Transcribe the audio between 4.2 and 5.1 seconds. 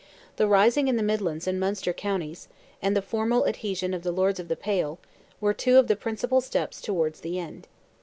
of the Pale,